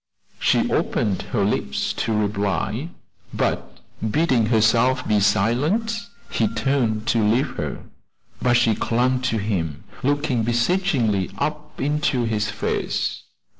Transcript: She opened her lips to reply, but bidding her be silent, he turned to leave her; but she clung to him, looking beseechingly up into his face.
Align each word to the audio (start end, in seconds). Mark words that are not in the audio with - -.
She 0.39 0.67
opened 0.71 1.21
her 1.31 1.45
lips 1.45 1.93
to 1.93 2.11
reply, 2.17 2.89
but 3.31 3.79
bidding 4.09 4.47
her 4.47 4.59
be 5.07 5.19
silent, 5.19 6.07
he 6.31 6.47
turned 6.47 7.05
to 7.09 7.23
leave 7.23 7.51
her; 7.57 7.83
but 8.41 8.57
she 8.57 8.73
clung 8.73 9.21
to 9.21 9.37
him, 9.37 9.83
looking 10.01 10.41
beseechingly 10.41 11.29
up 11.37 11.79
into 11.79 12.23
his 12.23 12.49
face. 12.49 13.21